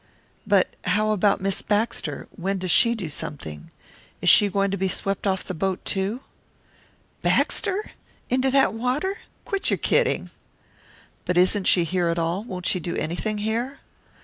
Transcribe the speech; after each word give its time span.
"But 0.47 0.73
how 0.85 1.11
about 1.11 1.41
Miss 1.41 1.61
Baxter 1.61 2.27
when 2.31 2.57
does 2.57 2.71
she 2.71 2.95
do 2.95 3.07
something? 3.07 3.69
Is 4.19 4.29
she 4.31 4.49
going 4.49 4.71
to 4.71 4.75
be 4.77 4.87
swept 4.87 5.27
off 5.27 5.43
the 5.43 5.53
boat, 5.53 5.85
too?" 5.85 6.21
"Baxter? 7.21 7.91
Into 8.27 8.49
that 8.49 8.73
water? 8.73 9.19
Quit 9.45 9.69
your 9.69 9.77
kidding!" 9.77 10.31
"But 11.25 11.37
isn't 11.37 11.65
she 11.67 11.83
here 11.83 12.07
at 12.07 12.17
all 12.17 12.43
won't 12.43 12.65
she 12.65 12.79
do 12.79 12.95
anything 12.95 13.37
here?" 13.37 13.77